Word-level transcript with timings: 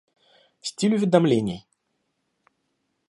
Стиль 0.61 0.95
уведомлений 0.95 1.61